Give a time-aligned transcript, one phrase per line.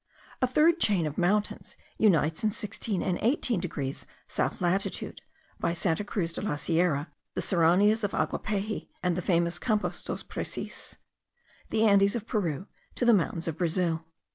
[0.41, 5.21] A third chain of mountains unites in 16 and 18 degrees south latitude
[5.59, 10.23] (by Santa Cruz de la Sierra, the Serranias of Aguapehy, and the famous Campos dos
[10.23, 10.95] Parecis)
[11.69, 14.05] the Andes of Peru, to the mountains of Brazil.